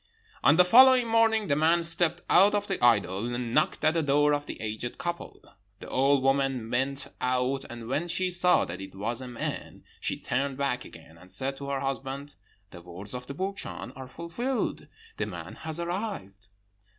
"On 0.43 0.55
the 0.55 0.65
following 0.65 1.05
morning 1.07 1.45
the 1.45 1.55
man 1.55 1.83
stepped 1.83 2.21
out 2.27 2.55
of 2.55 2.65
the 2.65 2.83
idol 2.83 3.27
and 3.31 3.53
knocked 3.53 3.85
at 3.85 3.93
the 3.93 4.01
door 4.01 4.33
of 4.33 4.47
the 4.47 4.59
aged 4.59 4.97
couple. 4.97 5.39
The 5.79 5.87
old 5.89 6.23
woman 6.23 6.71
went 6.71 7.05
out, 7.21 7.65
and 7.69 7.87
when 7.87 8.07
she 8.07 8.31
saw 8.31 8.65
that 8.65 8.81
it 8.81 8.95
was 8.95 9.21
a 9.21 9.27
man, 9.27 9.83
she 9.99 10.17
turned 10.17 10.57
back 10.57 10.85
again, 10.85 11.19
and 11.19 11.31
said 11.31 11.55
to 11.57 11.69
her 11.69 11.81
husband, 11.81 12.33
'The 12.71 12.81
words 12.81 13.13
of 13.13 13.27
the 13.27 13.35
Burchan 13.35 13.93
are 13.95 14.07
fulfilled; 14.07 14.87
the 15.17 15.27
man 15.27 15.53
has 15.53 15.79
arrived.' 15.79 16.47